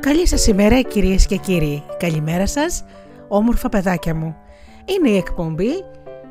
[0.00, 1.82] Καλή σας ημέρα κυρίες και κύριοι.
[1.98, 2.84] Καλημέρα σας,
[3.28, 4.36] όμορφα παιδάκια μου.
[4.84, 5.84] Είναι η εκπομπή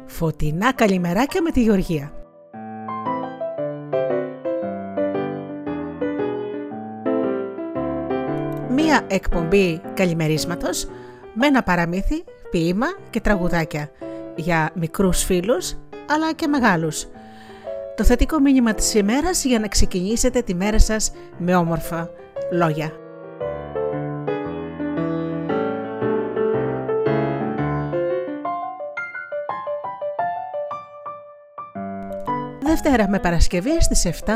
[0.06, 2.21] Φωτεινά Καλημεράκια με τη Γεωργία.
[8.92, 10.88] Μία εκπομπή καλημερίσματος
[11.34, 13.90] με ένα παραμύθι, ποίημα και τραγουδάκια
[14.36, 15.78] για μικρούς φίλους
[16.10, 17.08] αλλά και μεγάλους.
[17.96, 22.10] Το θετικό μήνυμα της ημέρας για να ξεκινήσετε τη μέρα σας με όμορφα
[22.52, 22.92] λόγια.
[32.60, 34.32] Δευτέρα με Παρασκευή στις 7.30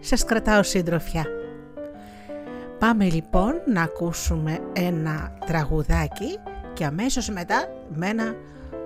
[0.00, 1.41] σας κρατάω σύντροφια.
[2.82, 6.38] Πάμε λοιπόν να ακούσουμε ένα τραγουδάκι
[6.72, 8.34] και αμέσως μετά με ένα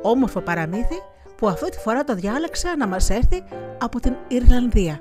[0.02, 1.02] όμορφο παραμύθι
[1.36, 3.42] που αυτή τη φορά το διάλεξα να μας έρθει
[3.78, 5.00] από την Ιρλανδία.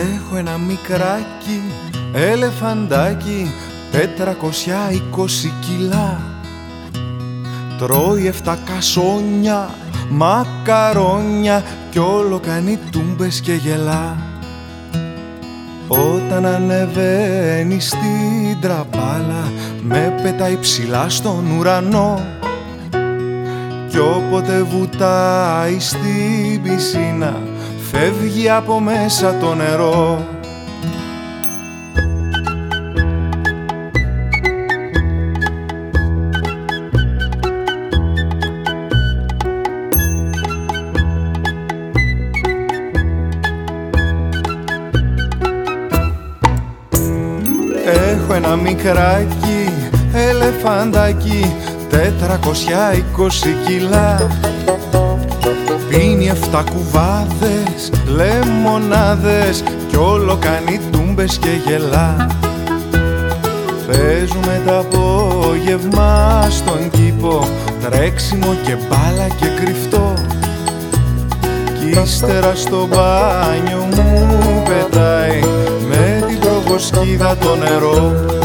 [0.00, 1.62] Έχω ένα μικράκι
[2.12, 3.50] ελεφαντάκι
[3.92, 6.20] 420 κιλά.
[7.78, 9.70] Τρώει εφτά κασόνια,
[10.10, 14.16] μακαρόνια κι όλο κάνει τούμπες και γελά.
[15.88, 22.20] Όταν ανεβαίνει στην τραπάλα με πετάει ψηλά στον ουρανό.
[23.88, 27.36] Κι όποτε βουτάει στην πισίνα
[27.92, 30.24] φεύγει από μέσα το νερό.
[47.86, 49.70] Έχω ένα μικράκι
[50.12, 51.54] ελεφαντάκι
[51.90, 51.96] 420
[53.66, 54.30] κιλά
[55.90, 62.26] Πίνει εφτά κουβάδες, λεμονάδες Κι όλο κάνει τούμπες και γελά.
[63.86, 67.48] Παίζουμε τα απόγευμα στον κήπο
[67.90, 70.14] Τρέξιμο και μπάλα και κρυφτό.
[71.78, 75.40] Κι ύστερα στο μπάνιο μου πετάει
[75.88, 78.39] Με την προβοσκίδα το νερό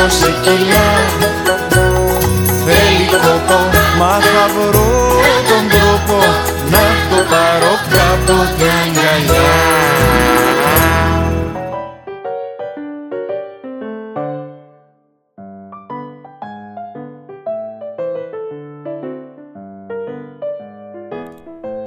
[0.00, 0.88] τετρακοσιά είκοσι κιλά
[2.64, 3.58] Θέλει κόπο,
[3.98, 4.88] μα θα βρω
[5.48, 6.18] τον τρόπο
[6.70, 9.48] να το πάρω κάπου για αγκαλιά.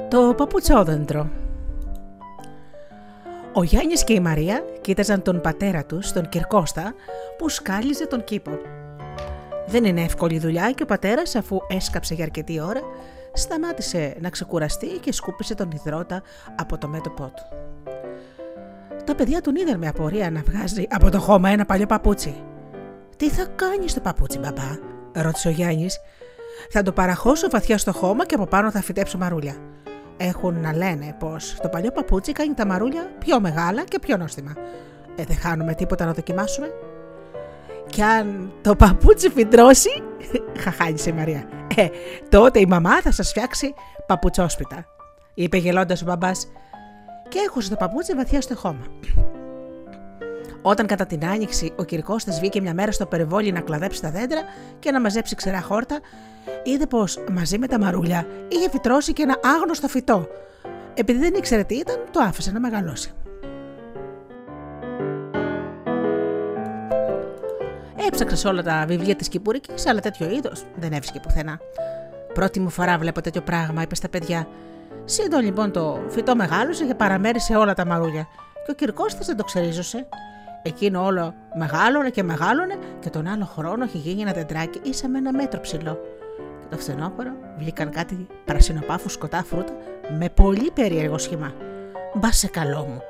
[0.08, 1.28] Το παπουτσόδεντρο.
[3.52, 6.94] Ο Γιάννης και η Μαρία κοίταζαν τον πατέρα τους, τον Κυρκώστα,
[7.38, 8.50] που σκάλιζε τον κήπο.
[9.66, 12.80] Δεν είναι εύκολη δουλειά και ο πατέρας αφού έσκαψε για αρκετή ώρα,
[13.32, 16.22] σταμάτησε να ξεκουραστεί και σκούπισε τον υδρότα
[16.56, 17.56] από το μέτωπό του.
[19.04, 22.42] Τα παιδιά τον είδαν με απορία να βγάζει από το χώμα ένα παλιό παπούτσι.
[23.16, 24.78] «Τι θα κάνεις το παπούτσι, μπαμπά»
[25.12, 26.00] ρώτησε ο Γιάννης.
[26.70, 29.56] «Θα το παραχώσω βαθιά στο χώμα και από πάνω θα φυτέψω μαρούλια.
[30.16, 34.52] Έχουν να λένε πως το παλιό παπούτσι κάνει τα μαρούλια πιο μεγάλα και πιο νόστιμα.
[35.16, 36.70] Ε, δεν χάνουμε τίποτα να δοκιμάσουμε.
[37.86, 40.02] Κι αν το παπούτσι φυτρώσει,
[40.62, 41.88] χαχάνισε η Μαρία, ε,
[42.28, 43.74] τότε η μαμά θα σας φτιάξει
[44.06, 44.86] παπουτσόσπιτα,
[45.34, 46.46] είπε γελώντας ο μπαμπάς
[47.28, 48.86] και έχωσε το παπούτσι βαθιά στο χώμα.
[50.66, 54.40] Όταν κατά την άνοιξη ο Κυρκώστας βγήκε μια μέρα στο περιβόλι να κλαδέψει τα δέντρα
[54.78, 56.00] και να μαζέψει ξερά χόρτα,
[56.62, 60.28] είδε πως μαζί με τα μαρούλια είχε φυτρώσει και ένα άγνωστο φυτό.
[60.94, 63.12] Επειδή δεν ήξερε τι ήταν, το άφησε να μεγαλώσει.
[68.06, 71.60] Έψαξες σε όλα τα βιβλία της Κυπουρικής, αλλά τέτοιο είδος δεν έβρισκε πουθενά.
[72.34, 74.48] Πρώτη μου φορά βλέπω τέτοιο πράγμα, είπες στα παιδιά.
[75.04, 78.28] Σύντο λοιπόν το φυτό μεγάλωσε και παραμέρισε όλα τα μαρούλια.
[78.64, 80.06] Και ο Κυρκώστας δεν το ξερίζωσε.
[80.66, 85.18] Εκείνο όλο μεγάλωνε και μεγάλωνε και τον άλλο χρόνο είχε γίνει ένα δεντράκι ίσα με
[85.18, 86.00] ένα μέτρο ψηλό.
[86.60, 89.72] Και το φθινόπωρο βγήκαν κάτι πρασινοπάφου σκοτά φρούτα
[90.18, 91.52] με πολύ περίεργο σχήμα.
[92.14, 93.00] Μπα σε καλό μου.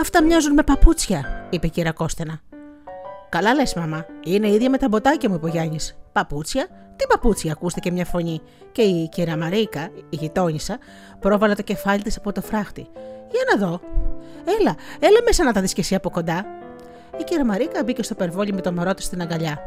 [0.00, 2.40] Αυτά μοιάζουν με παπούτσια, είπε η κυρία Κώστενα.
[3.28, 5.98] Καλά λες, μαμά, είναι ίδια με τα μποτάκια μου, είπε ο Γιάννης.
[6.12, 6.66] Παπούτσια,
[6.96, 8.40] τι παπούτσια, ακούστηκε μια φωνή.
[8.72, 10.78] Και η κυρία Μαρίκα, η γειτόνισσα,
[11.18, 12.88] πρόβαλε το κεφάλι της από το φράχτη.
[13.32, 13.80] Για να δω.
[14.60, 16.46] Έλα, έλα μέσα να τα δεις και εσύ από κοντά.
[17.18, 19.58] Η κυρία Μαρίκα μπήκε στο περβόλι με το μωρό της στην αγκαλιά.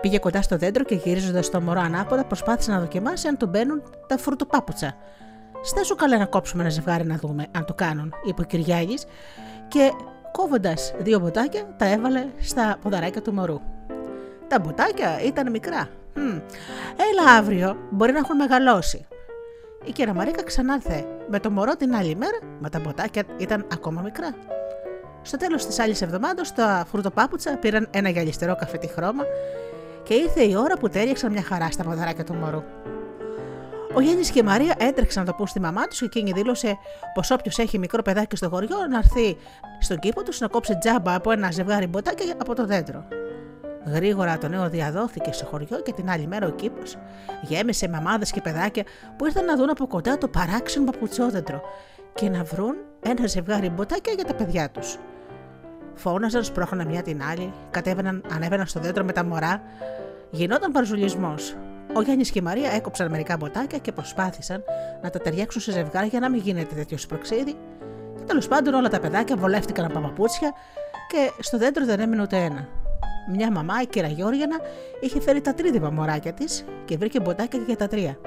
[0.00, 3.82] Πήγε κοντά στο δέντρο και γυρίζοντας το μωρό ανάποδα, προσπάθησε να δοκιμάσει αν του μπαίνουν
[4.06, 4.96] τα φρουτοπάπουτσα.
[5.62, 8.98] Στάσου καλά να κόψουμε ένα ζευγάρι να δούμε αν το κάνουν, είπε ο Κυριάγη
[9.68, 9.90] και
[10.32, 13.60] κόβοντας δύο μποτάκια τα έβαλε στα ποδαράκια του μωρού.
[14.48, 15.88] Τα μποτάκια ήταν μικρά.
[16.14, 16.20] Μ,
[17.10, 19.06] έλα αύριο, μπορεί να έχουν μεγαλώσει.
[19.84, 24.00] Η κυρία Μαρίκα ξανάρθε με το μωρό την άλλη μέρα, μα τα μποτάκια ήταν ακόμα
[24.00, 24.34] μικρά.
[25.22, 29.24] Στο τέλος της άλλης εβδομάδα, τα φρουτοπάπουτσα πήραν ένα γυαλιστερό καφετή χρώμα
[30.02, 32.62] και ήρθε η ώρα που τέριαξαν μια χαρά στα ποδαράκια του μωρού.
[33.94, 36.78] Ο Γιάννης και η Μαρία έτρεξαν να το πούν στη μαμά τους και εκείνη δήλωσε
[37.14, 39.36] πως όποιος έχει μικρό παιδάκι στο χωριό να έρθει
[39.80, 43.04] στον κήπο του να κόψει τζάμπα από ένα ζευγάρι μποτάκια από το δέντρο.
[43.86, 46.82] Γρήγορα το νέο διαδόθηκε στο χωριό και την άλλη μέρα ο κήπο
[47.42, 48.82] γέμισε μαμάδε και παιδάκια
[49.16, 51.62] που ήρθαν να δουν από κοντά το παράξενο παπουτσόδεντρο
[52.14, 54.98] και να βρουν ένα ζευγάρι μποτάκια για τα παιδιά τους.
[55.94, 59.62] Φώναζαν, σπρώχναν μια την άλλη, κατέβαιναν, ανέβαιναν στο δέντρο με τα μωρά.
[60.30, 61.56] Γινόταν παρζουλισμός.
[61.94, 64.62] Ο Γιάννης και η Μαρία έκοψαν μερικά μποτάκια και προσπάθησαν
[65.02, 67.52] να τα ταιριάξουν σε ζευγάρια για να μην γίνεται τέτοιο σπροξίδι.
[68.16, 70.52] Και τέλος πάντων όλα τα παιδάκια βολεύτηκαν από παπούτσια
[71.08, 72.68] και στο δέντρο δεν έμεινε ούτε ένα.
[73.32, 74.56] Μια μαμά, η κυρία Γιώργιανα,
[75.00, 78.18] είχε φέρει τα τρίτυπα μωράκια της και βρήκε μποτάκια για τα τρία.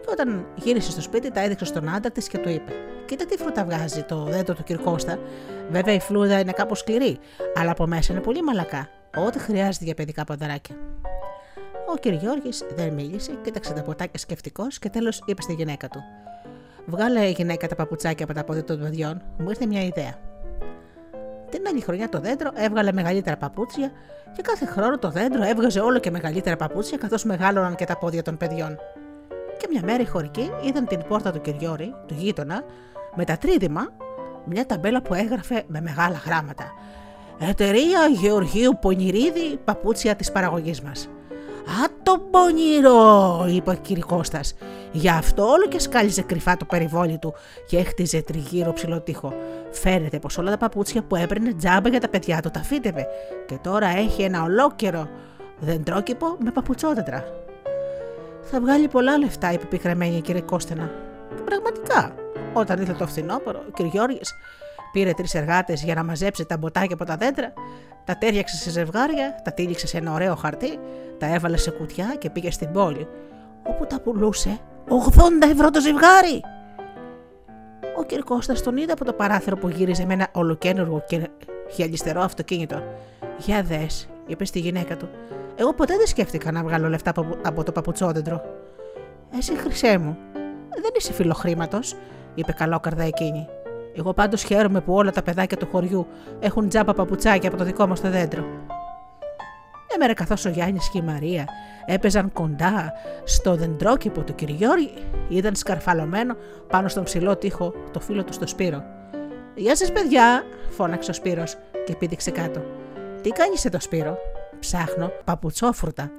[0.00, 2.72] Και όταν γύρισε στο σπίτι, τα έδειξε στον άντρα της και του είπε:
[3.06, 5.18] Κοίτα τι φρούτα βγάζει το δέντρο του Κυρκώστα.
[5.70, 7.18] Βέβαια η φλούδα είναι κάπως σκληρή,
[7.54, 8.88] αλλά από μέσα είναι πολύ μαλακά.
[9.26, 10.76] Ό,τι χρειάζεται για παιδικά ποδαράκια.
[11.86, 12.06] Ο κ.
[12.06, 16.02] Γιώργη δεν μίλησε, κοίταξε τα ποτάκια σκεφτικός και τέλος είπε στη γυναίκα του:
[16.86, 20.31] Βγάλε η γυναίκα τα παπουτσάκια από τα πόδια των παιδιών, μου ήρθε μια ιδέα.
[21.52, 23.90] Την άλλη χρονιά το δέντρο έβγαλε μεγαλύτερα παπούτσια
[24.36, 28.22] και κάθε χρόνο το δέντρο έβγαζε όλο και μεγαλύτερα παπούτσια καθώς μεγάλωναν και τα πόδια
[28.22, 28.78] των παιδιών.
[29.58, 32.64] Και μια μέρα οι χωρικοί είδαν την πόρτα του Κυριόρη, του γείτονα,
[33.14, 33.92] με τα τρίδημα,
[34.44, 36.72] μια ταμπέλα που έγραφε με μεγάλα γράμματα.
[37.40, 41.08] Εταιρεία Γεωργίου Πονηρίδη, παπούτσια της παραγωγής μας.
[41.66, 44.06] Α, το πονηρό, είπε ο κ.
[44.06, 44.54] Κώστας.
[44.92, 47.34] Γι' αυτό όλο και σκάλιζε κρυφά το περιβόλι του
[47.66, 49.34] και έχτιζε τριγύρω ψηλό τοίχο.
[49.70, 53.06] Φαίνεται πως όλα τα παπούτσια που έπαιρνε τζάμπα για τα παιδιά του τα φύτευε
[53.46, 55.08] και τώρα έχει ένα ολόκαιρο
[55.58, 57.24] δεντρόκηπο με παπουτσόδεντρα.
[58.42, 60.90] Θα βγάλει πολλά λεφτά, είπε πικραμένη η κυρία Κώστενα.
[61.36, 62.14] Και πραγματικά,
[62.52, 63.80] όταν ήρθε το φθινόπωρο, ο κ.
[63.80, 64.34] Γιώργης
[64.92, 67.52] πήρε τρεις εργάτες για να μαζέψει τα μποτάκια από τα δέντρα,
[68.04, 70.78] τα τέριαξε σε ζευγάρια, τα τύλιξε σε ένα ωραίο χαρτί,
[71.18, 73.08] τα έβαλε σε κουτιά και πήγε στην πόλη,
[73.62, 74.58] όπου τα πουλούσε
[74.88, 76.40] 80 ευρώ το ζευγάρι.
[77.96, 78.24] Ο κ.
[78.24, 81.28] Κώστας τον είδε από το παράθυρο που γύριζε με ένα ολοκένουργο και
[81.70, 82.82] χιαλιστερό αυτοκίνητο.
[83.38, 85.08] Για δες, είπε στη γυναίκα του.
[85.56, 87.12] Εγώ ποτέ δεν σκέφτηκα να βγάλω λεφτά
[87.42, 88.42] από το παπουτσόδεντρο.
[89.38, 90.16] Εσύ χρυσέ μου,
[90.70, 91.96] δεν είσαι φιλοχρήματος,
[92.34, 93.48] είπε καλόκαρδα εκείνη.
[93.96, 96.06] Εγώ πάντως χαίρομαι που όλα τα παιδάκια του χωριού
[96.40, 98.44] έχουν τζάμπα παπουτσάκια από το δικό μας το δέντρο.
[99.94, 101.48] Έμερε καθώς ο Γιάννης και η Μαρία
[101.86, 102.92] έπαιζαν κοντά
[103.24, 104.92] στο δεντρόκηπο του Κυριόρη,
[105.28, 106.36] είδαν σκαρφαλωμένο
[106.68, 108.82] πάνω στον ψηλό τοίχο το φίλο του στο Σπύρο.
[109.54, 112.64] Γεια σας, παιδιά, φώναξε ο Σπύρος και πήδηξε κάτω.
[113.22, 114.18] Τι κάνεις εδώ, Σπύρο,
[114.60, 116.10] ψάχνω παπουτσόφρουτα,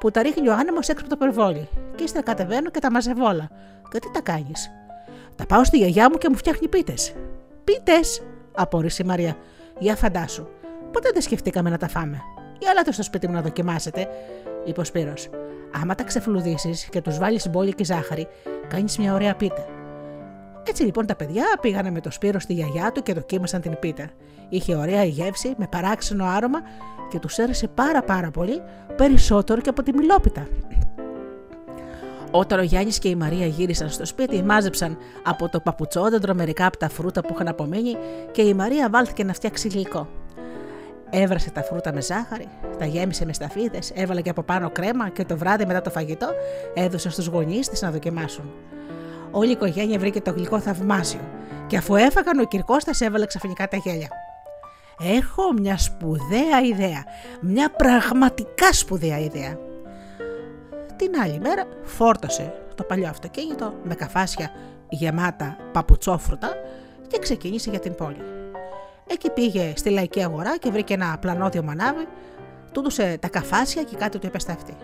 [0.00, 3.26] που τα ρίχνει ο άνεμος έξω από το περβόλι, και ύστερα κατεβαίνω και τα μαζεύω
[3.26, 3.48] όλα.
[3.90, 4.70] Και τι τα κάνεις;
[5.36, 7.14] Τα πάω στη γιαγιά μου και μου φτιάχνει πίτες.
[7.64, 8.22] Πίτες,
[8.52, 9.36] απόρρισε η Μαρία.
[9.78, 10.46] Για φαντάσου.
[10.92, 12.20] Ποτέ δεν σκεφτήκαμε να τα φάμε.
[12.58, 14.08] Για έλατε στο σπίτι μου να δοκιμάσετε,
[14.64, 15.28] είπε ο Σπύρος.
[15.82, 18.26] Άμα τα ξεφλουδίσεις και τους βάλεις μπόλια και ζάχαρη,
[18.68, 19.66] κάνεις μια ωραία πίτα.
[20.68, 24.10] Έτσι λοιπόν τα παιδιά πήγανε με το Σπύρο στη γιαγιά του και δοκίμασαν την πίτα.
[24.48, 26.60] Είχε ωραία η γεύση με παράξενο άρωμα
[27.10, 28.62] και τους άρεσε πάρα πάρα πολύ,
[28.96, 30.46] περισσότερο και από τη μιλόπιτα.
[32.36, 36.76] Όταν ο Γιάννης και η Μαρία γύρισαν στο σπίτι, μάζεψαν από το παπουτσόδεντρο μερικά από
[36.76, 37.96] τα φρούτα που είχαν απομείνει
[38.32, 40.08] και η Μαρία βάλθηκε να φτιάξει γλυκό.
[41.10, 42.48] Έβρασε τα φρούτα με ζάχαρη,
[42.78, 46.28] τα γέμισε με σταφίδες, έβαλε και από πάνω κρέμα και το βράδυ μετά το φαγητό
[46.74, 48.50] έδωσε στους γονείς της να δοκιμάσουν.
[49.30, 51.20] Όλη η οικογένεια βρήκε το γλυκό θαυμάσιο
[51.66, 54.08] και αφού έφαγαν, ο Κυρκώστα έβαλε ξαφνικά τα γέλια.
[55.16, 57.04] Έχω μια σπουδαία ιδέα.
[57.40, 59.58] Μια πραγματικά σπουδαία ιδέα.
[60.96, 64.50] Την άλλη μέρα φόρτωσε το παλιό αυτοκίνητο με καφάσια
[64.88, 66.48] γεμάτα παπουτσόφρουτα
[67.06, 68.22] και ξεκίνησε για την πόλη.
[69.06, 72.06] Εκεί πήγε στη λαϊκή αγορά και βρήκε ένα πλανόδιο μανάβι,
[72.72, 74.76] του έδωσε τα καφάσια και κάτι του είπε στα αυτή.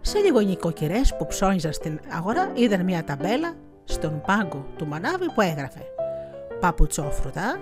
[0.00, 3.54] Σε λίγο νοικοκυρές που ψώνιζαν στην αγορά είδαν μια ταμπέλα
[3.84, 5.80] στον πάγκο του μανάβι που έγραφε
[6.60, 7.58] Παπουτσόφρουτα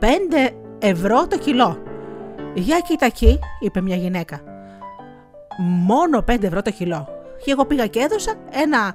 [0.00, 0.04] 5
[0.78, 1.82] ευρώ το κιλό.
[2.54, 4.53] Για κοίτα εκεί, είπε μια γυναίκα.
[5.58, 7.08] Μόνο 5 ευρώ το κιλό.
[7.44, 8.94] Και εγώ πήγα και έδωσα ένα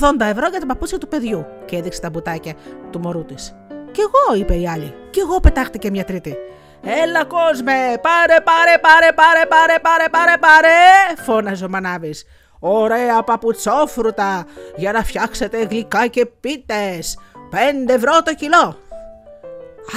[0.00, 1.46] 80 ευρώ για τα παπούτσια του παιδιού.
[1.64, 2.54] Και έδειξε τα μπουτάκια
[2.90, 3.56] του μωρού της.
[3.92, 4.94] Κι εγώ, είπε η άλλη.
[5.10, 6.36] Κι εγώ πετάχτηκε μια τρίτη.
[6.82, 7.72] Έλα κόσμε,
[8.02, 12.24] πάρε, πάρε, πάρε, πάρε, πάρε, πάρε, πάρε, πάρε, φώναζε ο Μανάβης.
[12.58, 14.46] Ωραία παπουτσόφρουτα
[14.76, 17.18] για να φτιάξετε γλυκά και πίτες.
[17.50, 18.76] Πέντε ευρώ το κιλό.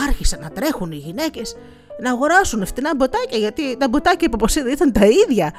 [0.07, 1.55] Άρχισαν να τρέχουν οι γυναίκες
[2.01, 5.53] να αγοράσουν φτηνά μποτάκια γιατί τα μποτάκια που ήταν τα ίδια.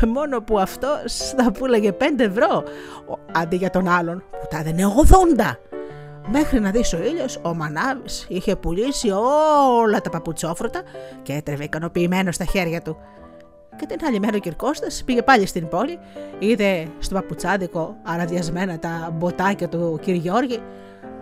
[0.14, 0.88] Μόνο που αυτό
[1.36, 2.64] θα πουλάγε 5 ευρώ
[3.32, 4.82] αντί για τον άλλον που τα έδαινε
[5.40, 5.56] 80.
[6.26, 9.10] Μέχρι να δεις ο ήλιος, ο Μανάβης είχε πουλήσει
[9.80, 10.82] όλα τα παπουτσόφρωτα
[11.22, 12.96] και έτρεβε ικανοποιημένος στα χέρια του.
[13.76, 15.98] Και την άλλη μέρα ο Κυρκώστας πήγε πάλι στην πόλη,
[16.38, 20.08] είδε στο παπουτσάδικο αραδιασμένα τα μποτάκια του κ.
[20.08, 20.62] Γιώργη,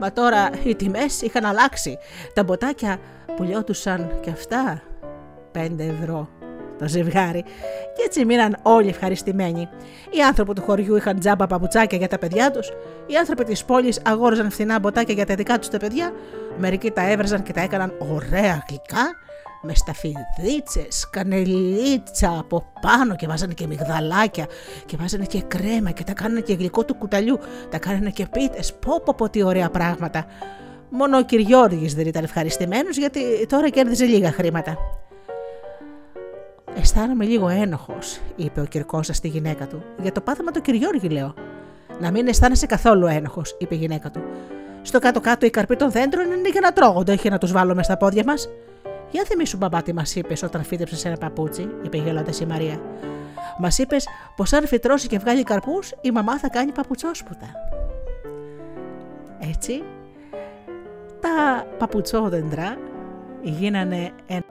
[0.00, 1.98] μα τώρα οι τιμές είχαν αλλάξει.
[2.34, 2.98] Τα μποτάκια
[3.36, 4.82] πουλιώτουσαν και αυτά
[5.52, 6.28] 5 ευρώ
[6.80, 7.42] το ζευγάρι
[7.94, 9.68] και έτσι μείναν όλοι ευχαριστημένοι.
[10.10, 12.68] Οι άνθρωποι του χωριού είχαν τζάμπα παπουτσάκια για τα παιδιά τους,
[13.06, 16.12] οι άνθρωποι της πόλης αγόραζαν φθηνά μποτάκια για τα δικά τους τα παιδιά,
[16.58, 19.14] μερικοί τα έβραζαν και τα έκαναν ωραία γλυκά,
[19.62, 24.46] με σταφιδίτσε, κανελίτσα από πάνω και βάζανε και μυγδαλάκια
[24.86, 27.38] και βάζανε και κρέμα και τα κάνανε και γλυκό του κουταλιού,
[27.70, 30.26] τα κάνανε και πίτες, πω πω πω τι ωραία πράγματα.
[30.90, 34.78] Μόνο ο Κυριώργης δεν ήταν ευχαριστημένος γιατί τώρα κέρδιζε λίγα χρήματα.
[36.76, 39.82] Αισθάνομαι λίγο ένοχος, είπε ο Κυρκώστα στη γυναίκα του.
[40.02, 41.34] Για το πάθημα του Κυριώργη, λέω.
[42.00, 44.20] Να μην αισθάνεσαι καθόλου ένοχος, είπε η γυναίκα του.
[44.82, 47.96] Στο κάτω-κάτω οι καρποί των δέντρων είναι για να τρώγονται, όχι να τους βάλουμε στα
[47.96, 48.48] πόδια μας.
[49.10, 52.80] Για θυμίσου, μπαμπά, τι μας είπες όταν φύτεψες ένα παπούτσι, είπε γελώντα η Μαρία.
[53.58, 57.46] Μας είπες πως αν φυτρώσει και βγάλει καρπούς, η μαμά θα κάνει παπουτσόσπουτα.
[59.50, 59.82] Έτσι,
[61.20, 62.76] τα παπουτσόδεντρα
[63.42, 64.44] γίνανε ένα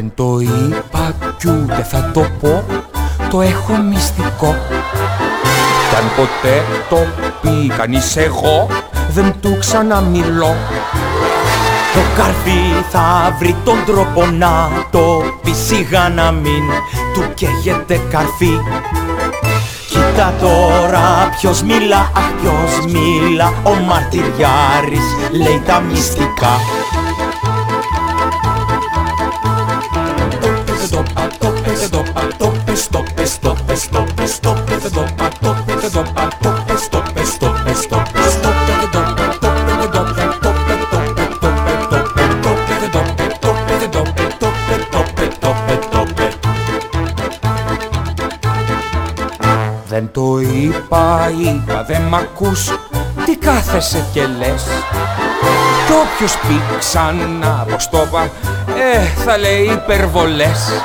[0.00, 2.64] Δεν το είπα κι ούτε θα το πω,
[3.30, 4.54] το έχω μυστικό.
[4.56, 4.87] Κι αν
[6.18, 7.06] ποτέ το
[7.40, 8.16] πει κανείς.
[8.16, 8.66] Εγώ,
[9.08, 10.56] δεν του ξαναμιλώ.
[11.94, 16.62] Το καρφί θα βρει τον τρόπο να το πει σιγά να μην
[17.14, 18.60] του καίγεται καρφί.
[19.88, 23.52] Κοίτα τώρα ποιος μιλά, αχ ποιος μιλά.
[23.62, 26.60] Ο μαρτυριάρης λέει τα μυστικά.
[31.80, 32.02] Δεν το
[50.62, 52.70] είπα, είπα, δεν μ' ακούς.
[53.24, 54.64] Τι κάθεσαι και λες;
[55.86, 58.22] Κι όποιος πει ξανά πως το είπα
[58.92, 60.82] Ε, θα λέει υπερβολές.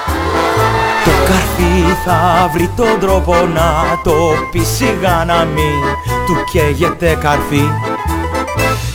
[1.05, 4.13] Το καρφί θα βρει τον τρόπο να το
[4.51, 5.81] πει σιγά να μην
[6.25, 7.69] του καίγεται καρφί.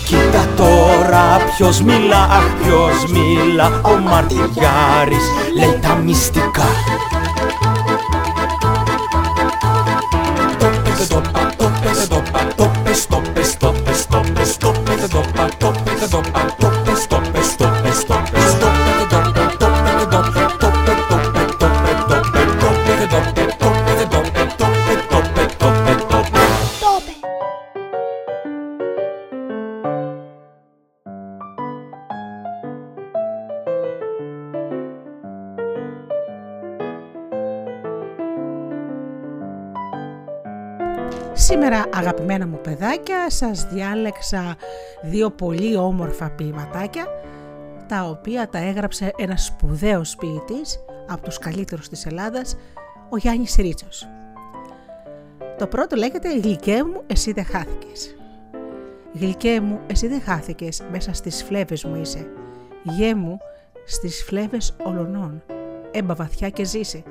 [0.04, 5.24] Κοίτα τώρα ποιος μιλά, αχ ποιος μιλά Ο μαρτυριάρης
[5.56, 6.66] λέει τα μυστικά
[15.38, 16.26] up and up, make the top.
[16.26, 16.87] and up.
[41.50, 44.56] Σήμερα αγαπημένα μου παιδάκια σας διάλεξα
[45.02, 47.06] δύο πολύ όμορφα ποιηματάκια
[47.88, 52.56] τα οποία τα έγραψε ένας σπουδαίος ποιητής από τους καλύτερους της Ελλάδας,
[53.08, 54.08] ο Γιάννης Ρίτσος.
[55.58, 58.16] Το πρώτο λέγεται «Η γλυκέ μου εσύ δεν χάθηκες».
[59.12, 62.26] Γλυκέ μου, εσύ δεν χάθηκες, μέσα στις φλέβες μου είσαι.
[62.82, 63.38] Γέ μου,
[63.86, 65.42] στις φλέβες ολονών.
[65.90, 67.02] Έμπα βαθιά και ζήσε.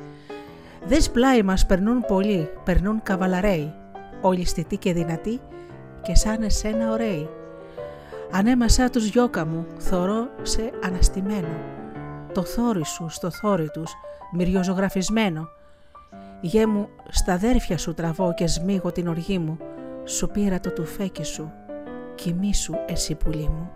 [0.86, 3.74] Δες πλάι μας περνούν πολλοί, περνούν καβαλαρέοι.
[4.22, 5.40] Όλοι στιτοί και δυνατοί
[6.02, 7.30] και σαν εσένα ωραίοι.
[8.32, 11.48] Ανέμασά τους γιώκα μου, θωρώ σε αναστημένο.
[12.34, 13.94] Το θόρι σου στο θόρι τους,
[14.32, 15.50] μυριοζωγραφισμένο.
[16.42, 19.58] Γέ μου, στα αδέρφια σου τραβώ και σμίγω την οργή μου.
[20.04, 21.52] Σου πήρα το τουφέκι σου,
[22.16, 23.72] κοιμήσου εσύ πουλί μου.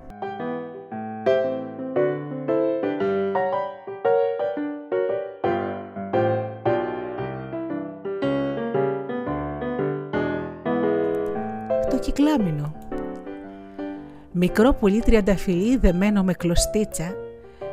[14.44, 17.16] Μικρό πουλί τριανταφυλλί δεμένο με κλωστίτσα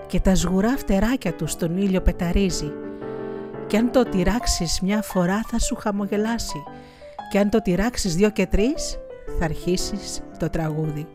[0.07, 2.73] και τα σγουρά φτεράκια του στον ήλιο πεταρίζει
[3.67, 6.63] και αν το τυράξεις μια φορά θα σου χαμογελάσει
[7.31, 8.99] και αν το τυράξεις δυο και τρεις
[9.39, 11.07] θα αρχίσεις το τραγούδι.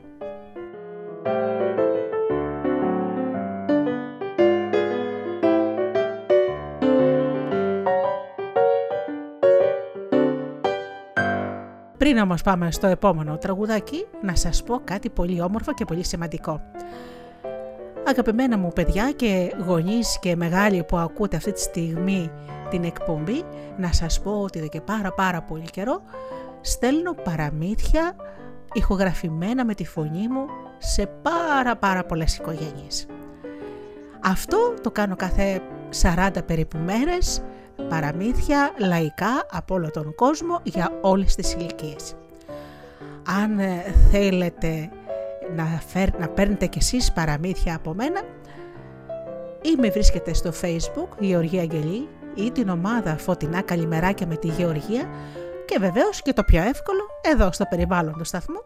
[12.13, 16.61] Πριν όμως πάμε στο επόμενο τραγουδάκι, να σας πω κάτι πολύ όμορφο και πολύ σημαντικό.
[18.07, 22.31] Αγαπημένα μου παιδιά και γονείς και μεγάλοι που ακούτε αυτή τη στιγμή
[22.69, 23.43] την εκπομπή,
[23.77, 26.01] να σας πω ότι εδώ και πάρα πάρα πολύ καιρό
[26.61, 28.15] στέλνω παραμύθια
[28.73, 30.45] ηχογραφημένα με τη φωνή μου
[30.77, 33.05] σε πάρα πάρα πολλές οικογένειες.
[34.23, 35.61] Αυτό το κάνω κάθε
[36.01, 37.43] 40 περίπου μέρες,
[37.89, 42.15] παραμύθια λαϊκά από όλο τον κόσμο για όλες τις ηλικίες.
[43.41, 44.89] Αν ε, θέλετε
[45.55, 48.21] να, φέρ, να παίρνετε κι εσείς παραμύθια από μένα
[49.61, 55.09] ή με βρίσκετε στο facebook Γεωργία Αγγελή ή την ομάδα Φωτεινά Καλημεράκια με τη Γεωργία
[55.65, 58.63] και βεβαίως και το πιο εύκολο εδώ στο περιβάλλον του σταθμού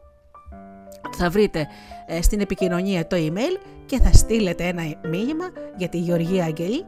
[1.17, 1.67] θα βρείτε
[2.05, 5.45] ε, στην επικοινωνία το email και θα στείλετε ένα μήνυμα
[5.77, 6.85] για τη Γεωργία Αγγελή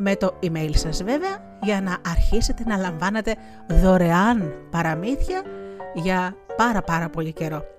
[0.00, 3.34] με το email σας βέβαια για να αρχίσετε να λαμβάνετε
[3.68, 5.42] δωρεάν παραμύθια
[5.94, 7.77] για πάρα πάρα πολύ καιρό.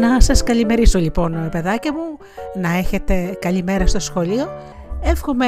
[0.00, 2.18] Να σας καλημερίσω λοιπόν παιδάκια μου,
[2.54, 4.48] να έχετε καλημέρα στο σχολείο.
[5.02, 5.46] Εύχομαι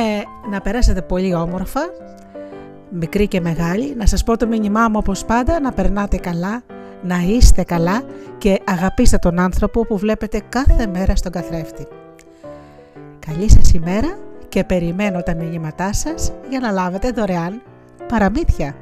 [0.50, 1.80] να περάσετε πολύ όμορφα,
[2.90, 6.62] μικρή και μεγάλη, να σας πω το μήνυμά μου όπως πάντα, να περνάτε καλά,
[7.02, 8.02] να είστε καλά
[8.38, 11.86] και αγαπήστε τον άνθρωπο που βλέπετε κάθε μέρα στον καθρέφτη.
[13.26, 17.62] Καλή σας ημέρα και περιμένω τα μηνύματά σας για να λάβετε δωρεάν
[18.08, 18.74] παραμύθια.